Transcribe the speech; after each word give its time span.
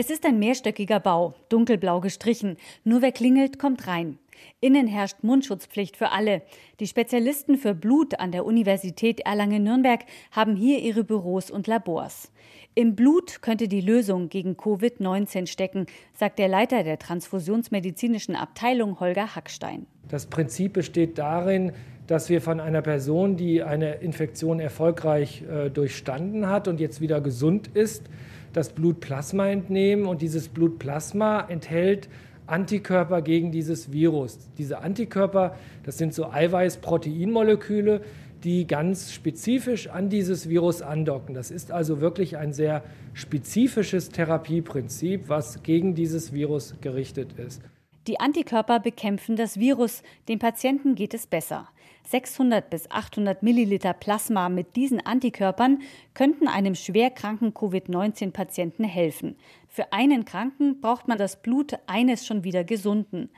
Es 0.00 0.10
ist 0.10 0.24
ein 0.24 0.38
mehrstöckiger 0.38 1.00
Bau, 1.00 1.34
dunkelblau 1.48 2.00
gestrichen. 2.00 2.56
Nur 2.84 3.02
wer 3.02 3.10
klingelt, 3.10 3.58
kommt 3.58 3.88
rein. 3.88 4.20
Innen 4.60 4.86
herrscht 4.86 5.24
Mundschutzpflicht 5.24 5.96
für 5.96 6.12
alle. 6.12 6.42
Die 6.78 6.86
Spezialisten 6.86 7.56
für 7.56 7.74
Blut 7.74 8.20
an 8.20 8.30
der 8.30 8.46
Universität 8.46 9.18
Erlangen-Nürnberg 9.18 10.04
haben 10.30 10.54
hier 10.54 10.78
ihre 10.78 11.02
Büros 11.02 11.50
und 11.50 11.66
Labors. 11.66 12.30
Im 12.76 12.94
Blut 12.94 13.42
könnte 13.42 13.66
die 13.66 13.80
Lösung 13.80 14.28
gegen 14.28 14.52
Covid-19 14.52 15.48
stecken, 15.48 15.86
sagt 16.14 16.38
der 16.38 16.46
Leiter 16.46 16.84
der 16.84 17.00
transfusionsmedizinischen 17.00 18.36
Abteilung 18.36 19.00
Holger 19.00 19.34
Hackstein. 19.34 19.88
Das 20.06 20.26
Prinzip 20.26 20.74
besteht 20.74 21.18
darin, 21.18 21.72
dass 22.06 22.28
wir 22.28 22.40
von 22.40 22.60
einer 22.60 22.82
Person, 22.82 23.36
die 23.36 23.64
eine 23.64 23.96
Infektion 23.96 24.60
erfolgreich 24.60 25.42
äh, 25.42 25.70
durchstanden 25.70 26.48
hat 26.48 26.68
und 26.68 26.78
jetzt 26.78 27.00
wieder 27.00 27.20
gesund 27.20 27.66
ist, 27.74 28.04
das 28.52 28.70
Blutplasma 28.70 29.48
entnehmen 29.48 30.06
und 30.06 30.22
dieses 30.22 30.48
Blutplasma 30.48 31.46
enthält 31.48 32.08
Antikörper 32.46 33.22
gegen 33.22 33.52
dieses 33.52 33.92
Virus. 33.92 34.38
Diese 34.56 34.78
Antikörper, 34.78 35.56
das 35.84 35.98
sind 35.98 36.14
so 36.14 36.30
Eiweiß-Proteinmoleküle, 36.30 38.00
die 38.44 38.66
ganz 38.66 39.12
spezifisch 39.12 39.88
an 39.88 40.08
dieses 40.08 40.48
Virus 40.48 40.80
andocken. 40.80 41.34
Das 41.34 41.50
ist 41.50 41.72
also 41.72 42.00
wirklich 42.00 42.36
ein 42.36 42.52
sehr 42.52 42.82
spezifisches 43.12 44.10
Therapieprinzip, 44.10 45.28
was 45.28 45.62
gegen 45.62 45.94
dieses 45.94 46.32
Virus 46.32 46.74
gerichtet 46.80 47.32
ist. 47.38 47.62
Die 48.08 48.20
Antikörper 48.20 48.80
bekämpfen 48.80 49.36
das 49.36 49.58
Virus, 49.58 50.02
dem 50.30 50.38
Patienten 50.38 50.94
geht 50.94 51.12
es 51.12 51.26
besser. 51.26 51.68
600 52.04 52.70
bis 52.70 52.90
800 52.90 53.42
Milliliter 53.42 53.92
Plasma 53.92 54.48
mit 54.48 54.76
diesen 54.76 55.04
Antikörpern 55.04 55.80
könnten 56.14 56.48
einem 56.48 56.74
schwerkranken 56.74 57.52
Covid-19-Patienten 57.52 58.84
helfen. 58.84 59.36
Für 59.68 59.92
einen 59.92 60.24
Kranken 60.24 60.80
braucht 60.80 61.06
man 61.06 61.18
das 61.18 61.42
Blut 61.42 61.74
eines 61.86 62.26
schon 62.26 62.44
wieder 62.44 62.64
Gesunden. 62.64 63.28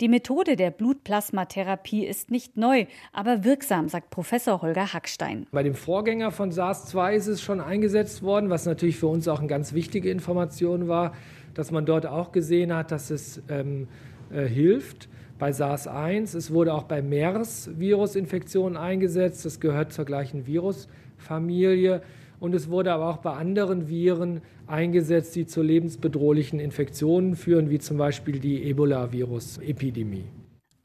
Die 0.00 0.08
Methode 0.08 0.56
der 0.56 0.72
Blutplasmatherapie 0.72 2.04
ist 2.04 2.32
nicht 2.32 2.56
neu, 2.56 2.86
aber 3.12 3.44
wirksam, 3.44 3.88
sagt 3.88 4.10
Professor 4.10 4.60
Holger 4.60 4.92
Hackstein. 4.92 5.46
Bei 5.52 5.62
dem 5.62 5.76
Vorgänger 5.76 6.32
von 6.32 6.50
SARS-2 6.50 7.12
ist 7.12 7.28
es 7.28 7.40
schon 7.40 7.60
eingesetzt 7.60 8.24
worden, 8.24 8.50
was 8.50 8.66
natürlich 8.66 8.96
für 8.96 9.06
uns 9.06 9.28
auch 9.28 9.38
eine 9.38 9.46
ganz 9.46 9.72
wichtige 9.72 10.10
Information 10.10 10.88
war, 10.88 11.14
dass 11.54 11.70
man 11.70 11.86
dort 11.86 12.06
auch 12.06 12.32
gesehen 12.32 12.74
hat, 12.74 12.90
dass 12.90 13.10
es 13.10 13.40
ähm, 13.48 13.86
äh, 14.30 14.46
hilft 14.46 15.08
bei 15.38 15.50
SARS-1. 15.50 16.36
Es 16.36 16.50
wurde 16.50 16.74
auch 16.74 16.84
bei 16.84 17.02
MERS-Virusinfektionen 17.02 18.76
eingesetzt. 18.76 19.44
Das 19.44 19.60
gehört 19.60 19.92
zur 19.92 20.04
gleichen 20.04 20.46
Virusfamilie. 20.46 22.02
Und 22.38 22.54
es 22.54 22.68
wurde 22.68 22.92
aber 22.92 23.08
auch 23.08 23.18
bei 23.18 23.32
anderen 23.32 23.88
Viren 23.88 24.42
eingesetzt, 24.66 25.34
die 25.36 25.46
zu 25.46 25.62
lebensbedrohlichen 25.62 26.60
Infektionen 26.60 27.36
führen, 27.36 27.70
wie 27.70 27.78
zum 27.78 27.96
Beispiel 27.96 28.38
die 28.38 28.62
Ebola-Virus-Epidemie. 28.64 30.24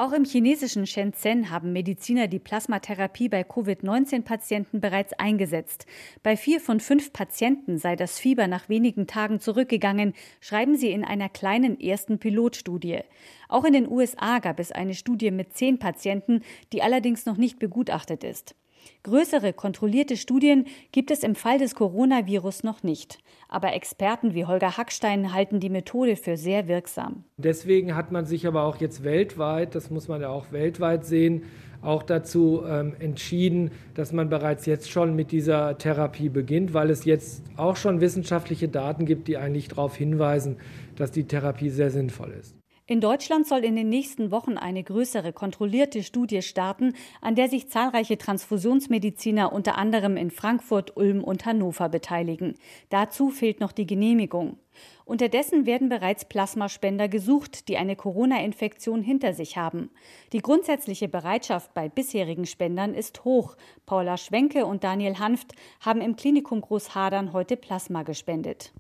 Auch 0.01 0.13
im 0.13 0.25
chinesischen 0.25 0.87
Shenzhen 0.87 1.51
haben 1.51 1.73
Mediziner 1.73 2.27
die 2.27 2.39
Plasmatherapie 2.39 3.29
bei 3.29 3.43
Covid-19-Patienten 3.43 4.81
bereits 4.81 5.13
eingesetzt. 5.13 5.85
Bei 6.23 6.35
vier 6.35 6.59
von 6.59 6.79
fünf 6.79 7.13
Patienten 7.13 7.77
sei 7.77 7.95
das 7.95 8.17
Fieber 8.17 8.47
nach 8.47 8.67
wenigen 8.67 9.05
Tagen 9.05 9.39
zurückgegangen, 9.39 10.15
schreiben 10.39 10.75
sie 10.75 10.89
in 10.89 11.05
einer 11.05 11.29
kleinen 11.29 11.79
ersten 11.79 12.17
Pilotstudie. 12.17 13.01
Auch 13.47 13.63
in 13.63 13.73
den 13.73 13.87
USA 13.87 14.39
gab 14.39 14.59
es 14.59 14.71
eine 14.71 14.95
Studie 14.95 15.29
mit 15.29 15.53
zehn 15.53 15.77
Patienten, 15.77 16.41
die 16.73 16.81
allerdings 16.81 17.27
noch 17.27 17.37
nicht 17.37 17.59
begutachtet 17.59 18.23
ist. 18.23 18.55
Größere 19.03 19.53
kontrollierte 19.53 20.17
Studien 20.17 20.65
gibt 20.91 21.11
es 21.11 21.23
im 21.23 21.35
Fall 21.35 21.57
des 21.57 21.75
Coronavirus 21.75 22.63
noch 22.63 22.83
nicht. 22.83 23.19
Aber 23.49 23.73
Experten 23.73 24.33
wie 24.33 24.45
Holger 24.45 24.77
Hackstein 24.77 25.33
halten 25.33 25.59
die 25.59 25.69
Methode 25.69 26.15
für 26.15 26.37
sehr 26.37 26.67
wirksam. 26.67 27.23
Deswegen 27.37 27.95
hat 27.95 28.11
man 28.11 28.25
sich 28.25 28.47
aber 28.47 28.63
auch 28.63 28.77
jetzt 28.77 29.03
weltweit, 29.03 29.75
das 29.75 29.89
muss 29.89 30.07
man 30.07 30.21
ja 30.21 30.29
auch 30.29 30.51
weltweit 30.51 31.05
sehen, 31.05 31.43
auch 31.81 32.03
dazu 32.03 32.63
ähm, 32.67 32.93
entschieden, 32.99 33.71
dass 33.95 34.13
man 34.13 34.29
bereits 34.29 34.65
jetzt 34.65 34.89
schon 34.89 35.15
mit 35.15 35.31
dieser 35.31 35.77
Therapie 35.77 36.29
beginnt, 36.29 36.73
weil 36.73 36.89
es 36.89 37.05
jetzt 37.05 37.43
auch 37.57 37.75
schon 37.75 38.01
wissenschaftliche 38.01 38.67
Daten 38.67 39.05
gibt, 39.05 39.27
die 39.27 39.37
eigentlich 39.37 39.67
darauf 39.67 39.95
hinweisen, 39.95 40.57
dass 40.95 41.11
die 41.11 41.23
Therapie 41.23 41.69
sehr 41.69 41.89
sinnvoll 41.89 42.31
ist. 42.39 42.55
In 42.91 42.99
Deutschland 42.99 43.47
soll 43.47 43.63
in 43.63 43.77
den 43.77 43.87
nächsten 43.87 44.31
Wochen 44.31 44.57
eine 44.57 44.83
größere 44.83 45.31
kontrollierte 45.31 46.03
Studie 46.03 46.41
starten, 46.41 46.93
an 47.21 47.35
der 47.35 47.47
sich 47.47 47.69
zahlreiche 47.69 48.17
Transfusionsmediziner 48.17 49.53
unter 49.53 49.77
anderem 49.77 50.17
in 50.17 50.29
Frankfurt, 50.29 50.97
Ulm 50.97 51.23
und 51.23 51.45
Hannover 51.45 51.87
beteiligen. 51.87 52.55
Dazu 52.89 53.29
fehlt 53.29 53.61
noch 53.61 53.71
die 53.71 53.87
Genehmigung. 53.87 54.57
Unterdessen 55.05 55.65
werden 55.65 55.87
bereits 55.87 56.25
Plasmaspender 56.25 57.07
gesucht, 57.07 57.69
die 57.69 57.77
eine 57.77 57.95
Corona-Infektion 57.95 59.03
hinter 59.03 59.33
sich 59.33 59.55
haben. 59.55 59.89
Die 60.33 60.41
grundsätzliche 60.41 61.07
Bereitschaft 61.07 61.73
bei 61.73 61.87
bisherigen 61.87 62.45
Spendern 62.45 62.93
ist 62.93 63.23
hoch. 63.23 63.55
Paula 63.85 64.17
Schwenke 64.17 64.65
und 64.65 64.83
Daniel 64.83 65.17
Hanft 65.17 65.53
haben 65.79 66.01
im 66.01 66.17
Klinikum 66.17 66.59
Großhadern 66.59 67.31
heute 67.31 67.55
Plasma 67.55 68.03
gespendet. 68.03 68.73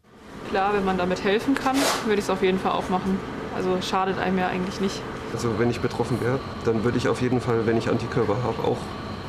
Klar, 0.49 0.73
wenn 0.73 0.83
man 0.83 0.97
damit 0.97 1.23
helfen 1.23 1.55
kann, 1.55 1.77
würde 2.03 2.15
ich 2.19 2.25
es 2.25 2.29
auf 2.29 2.43
jeden 2.43 2.59
Fall 2.59 2.73
auch 2.73 2.89
machen. 2.89 3.17
Also 3.55 3.81
schadet 3.81 4.17
einem 4.17 4.37
ja 4.37 4.47
eigentlich 4.47 4.79
nicht. 4.81 5.01
Also 5.33 5.59
wenn 5.59 5.69
ich 5.69 5.81
betroffen 5.81 6.21
wäre, 6.21 6.39
dann 6.65 6.83
würde 6.83 6.97
ich 6.97 7.07
auf 7.07 7.21
jeden 7.21 7.41
Fall, 7.41 7.65
wenn 7.65 7.77
ich 7.77 7.89
Antikörper 7.89 8.43
habe, 8.43 8.63
auch 8.63 8.77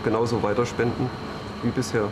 genauso 0.04 0.42
weiterspenden 0.42 1.10
wie 1.62 1.70
bisher. 1.70 2.08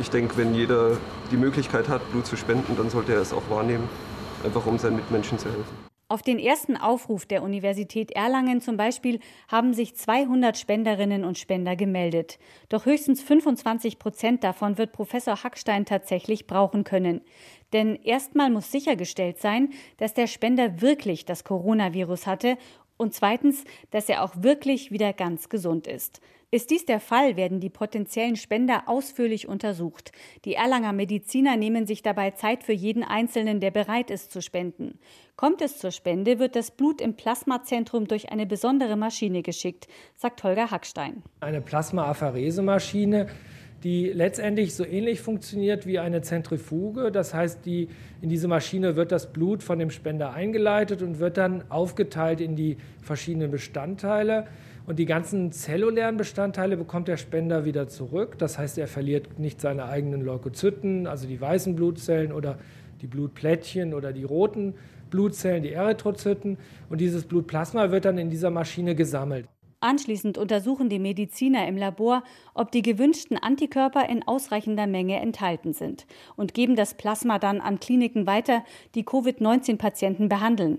Ich 0.00 0.10
denke, 0.10 0.36
wenn 0.36 0.54
jeder 0.54 0.96
die 1.30 1.36
Möglichkeit 1.36 1.88
hat, 1.88 2.10
Blut 2.10 2.26
zu 2.26 2.36
spenden, 2.36 2.76
dann 2.76 2.90
sollte 2.90 3.12
er 3.14 3.20
es 3.20 3.32
auch 3.32 3.42
wahrnehmen, 3.48 3.88
einfach 4.44 4.66
um 4.66 4.78
seinen 4.78 4.96
Mitmenschen 4.96 5.38
zu 5.38 5.46
helfen. 5.46 5.93
Auf 6.14 6.22
den 6.22 6.38
ersten 6.38 6.76
Aufruf 6.76 7.26
der 7.26 7.42
Universität 7.42 8.12
Erlangen 8.12 8.60
zum 8.60 8.76
Beispiel 8.76 9.18
haben 9.48 9.74
sich 9.74 9.96
200 9.96 10.56
Spenderinnen 10.56 11.24
und 11.24 11.38
Spender 11.38 11.74
gemeldet. 11.74 12.38
Doch 12.68 12.86
höchstens 12.86 13.20
25 13.20 13.98
Prozent 13.98 14.44
davon 14.44 14.78
wird 14.78 14.92
Professor 14.92 15.42
Hackstein 15.42 15.86
tatsächlich 15.86 16.46
brauchen 16.46 16.84
können. 16.84 17.20
Denn 17.72 17.96
erstmal 17.96 18.48
muss 18.48 18.70
sichergestellt 18.70 19.40
sein, 19.40 19.70
dass 19.96 20.14
der 20.14 20.28
Spender 20.28 20.80
wirklich 20.80 21.24
das 21.24 21.42
Coronavirus 21.42 22.28
hatte 22.28 22.58
und 22.96 23.14
zweitens, 23.14 23.64
dass 23.90 24.08
er 24.08 24.22
auch 24.22 24.34
wirklich 24.42 24.90
wieder 24.90 25.12
ganz 25.12 25.48
gesund 25.48 25.86
ist. 25.86 26.20
Ist 26.54 26.70
dies 26.70 26.86
der 26.86 27.00
Fall, 27.00 27.36
werden 27.36 27.58
die 27.58 27.68
potenziellen 27.68 28.36
Spender 28.36 28.84
ausführlich 28.86 29.48
untersucht. 29.48 30.12
Die 30.44 30.54
Erlanger 30.54 30.92
Mediziner 30.92 31.56
nehmen 31.56 31.84
sich 31.84 32.00
dabei 32.02 32.30
Zeit 32.30 32.62
für 32.62 32.72
jeden 32.72 33.02
Einzelnen, 33.02 33.58
der 33.58 33.72
bereit 33.72 34.08
ist 34.08 34.30
zu 34.30 34.40
spenden. 34.40 35.00
Kommt 35.34 35.62
es 35.62 35.78
zur 35.78 35.90
Spende, 35.90 36.38
wird 36.38 36.54
das 36.54 36.70
Blut 36.70 37.00
im 37.00 37.16
Plasmazentrum 37.16 38.06
durch 38.06 38.30
eine 38.30 38.46
besondere 38.46 38.94
Maschine 38.94 39.42
geschickt, 39.42 39.88
sagt 40.14 40.44
Holger 40.44 40.70
Hackstein. 40.70 41.24
Eine 41.40 41.60
Plasmaapherese-Maschine 41.60 43.26
die 43.84 44.08
letztendlich 44.08 44.74
so 44.74 44.84
ähnlich 44.84 45.20
funktioniert 45.20 45.86
wie 45.86 45.98
eine 45.98 46.22
Zentrifuge. 46.22 47.12
Das 47.12 47.34
heißt, 47.34 47.66
die, 47.66 47.88
in 48.22 48.30
diese 48.30 48.48
Maschine 48.48 48.96
wird 48.96 49.12
das 49.12 49.30
Blut 49.30 49.62
von 49.62 49.78
dem 49.78 49.90
Spender 49.90 50.32
eingeleitet 50.32 51.02
und 51.02 51.18
wird 51.18 51.36
dann 51.36 51.64
aufgeteilt 51.68 52.40
in 52.40 52.56
die 52.56 52.78
verschiedenen 53.02 53.50
Bestandteile. 53.50 54.46
Und 54.86 54.98
die 54.98 55.04
ganzen 55.04 55.52
zellulären 55.52 56.16
Bestandteile 56.16 56.78
bekommt 56.78 57.08
der 57.08 57.18
Spender 57.18 57.66
wieder 57.66 57.86
zurück. 57.86 58.38
Das 58.38 58.58
heißt, 58.58 58.78
er 58.78 58.86
verliert 58.86 59.38
nicht 59.38 59.60
seine 59.60 59.84
eigenen 59.84 60.22
Leukozyten, 60.22 61.06
also 61.06 61.28
die 61.28 61.40
weißen 61.40 61.76
Blutzellen 61.76 62.32
oder 62.32 62.58
die 63.02 63.06
Blutplättchen 63.06 63.92
oder 63.92 64.14
die 64.14 64.24
roten 64.24 64.74
Blutzellen, 65.10 65.62
die 65.62 65.72
Erythrozyten. 65.72 66.56
Und 66.88 67.02
dieses 67.02 67.24
Blutplasma 67.24 67.90
wird 67.90 68.06
dann 68.06 68.16
in 68.16 68.30
dieser 68.30 68.50
Maschine 68.50 68.94
gesammelt. 68.94 69.46
Anschließend 69.84 70.38
untersuchen 70.38 70.88
die 70.88 70.98
Mediziner 70.98 71.68
im 71.68 71.76
Labor, 71.76 72.22
ob 72.54 72.72
die 72.72 72.80
gewünschten 72.80 73.36
Antikörper 73.36 74.08
in 74.08 74.26
ausreichender 74.26 74.86
Menge 74.86 75.20
enthalten 75.20 75.74
sind 75.74 76.06
und 76.36 76.54
geben 76.54 76.74
das 76.74 76.94
Plasma 76.94 77.38
dann 77.38 77.60
an 77.60 77.80
Kliniken 77.80 78.26
weiter, 78.26 78.64
die 78.94 79.04
Covid-19-Patienten 79.04 80.30
behandeln. 80.30 80.78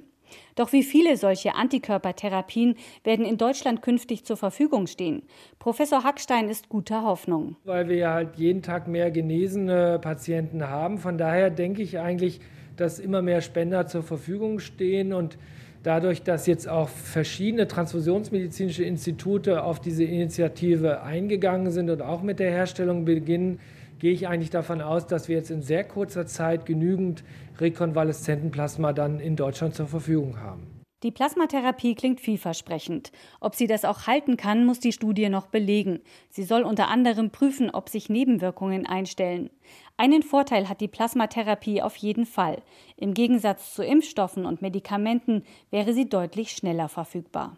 Doch 0.55 0.73
wie 0.73 0.81
viele 0.81 1.17
solche 1.17 1.53
Antikörpertherapien 1.53 2.77
werden 3.03 3.27
in 3.27 3.37
Deutschland 3.37 3.83
künftig 3.83 4.25
zur 4.25 4.37
Verfügung 4.37 4.87
stehen? 4.87 5.21
Professor 5.59 6.03
Hackstein 6.03 6.49
ist 6.49 6.67
guter 6.67 7.03
Hoffnung. 7.03 7.57
Weil 7.63 7.87
wir 7.87 7.97
ja 7.97 8.13
halt 8.15 8.37
jeden 8.37 8.63
Tag 8.63 8.87
mehr 8.87 9.11
genesene 9.11 9.99
Patienten 9.99 10.67
haben. 10.67 10.97
Von 10.97 11.19
daher 11.19 11.51
denke 11.51 11.83
ich 11.83 11.99
eigentlich, 11.99 12.39
dass 12.75 12.97
immer 12.97 13.21
mehr 13.21 13.41
Spender 13.41 13.85
zur 13.85 14.01
Verfügung 14.01 14.57
stehen 14.57 15.13
und 15.13 15.37
dadurch, 15.85 16.23
dass 16.23 16.47
jetzt 16.47 16.67
auch 16.67 16.89
verschiedene 16.89 17.67
transfusionsmedizinische 17.67 18.83
Institute 18.83 19.63
auf 19.63 19.79
diese 19.79 20.03
Initiative 20.03 21.03
eingegangen 21.03 21.71
sind 21.71 21.89
und 21.89 22.01
auch 22.01 22.23
mit 22.23 22.39
der 22.39 22.51
Herstellung 22.51 23.05
beginnen, 23.05 23.59
gehe 23.99 24.11
ich 24.11 24.27
eigentlich 24.27 24.49
davon 24.49 24.81
aus, 24.81 25.07
dass 25.07 25.27
wir 25.29 25.35
jetzt 25.37 25.51
in 25.51 25.61
sehr 25.61 25.83
kurzer 25.83 26.25
Zeit 26.25 26.65
genügend 26.65 27.23
Rekonvaleszentenplasma 27.59 28.93
dann 28.93 29.19
in 29.19 29.35
Deutschland 29.35 29.75
zur 29.75 29.87
Verfügung 29.87 30.39
haben. 30.41 30.74
Die 31.05 31.11
Plasmatherapie 31.11 31.93
klingt 31.93 32.19
vielversprechend. 32.19 33.11
Ob 33.39 33.53
sie 33.53 33.67
das 33.67 33.85
auch 33.85 34.07
halten 34.07 34.37
kann, 34.37 34.65
muss 34.65 34.79
die 34.79 34.91
Studie 34.91 35.29
noch 35.29 35.45
belegen. 35.45 35.99
Sie 36.31 36.41
soll 36.41 36.63
unter 36.63 36.87
anderem 36.87 37.29
prüfen, 37.29 37.69
ob 37.69 37.89
sich 37.89 38.09
Nebenwirkungen 38.09 38.87
einstellen. 38.87 39.51
Einen 39.97 40.23
Vorteil 40.23 40.67
hat 40.67 40.81
die 40.81 40.87
Plasmatherapie 40.87 41.83
auf 41.83 41.95
jeden 41.97 42.25
Fall. 42.25 42.63
Im 42.97 43.13
Gegensatz 43.13 43.75
zu 43.75 43.83
Impfstoffen 43.83 44.47
und 44.47 44.63
Medikamenten 44.63 45.43
wäre 45.69 45.93
sie 45.93 46.09
deutlich 46.09 46.49
schneller 46.49 46.89
verfügbar. 46.89 47.55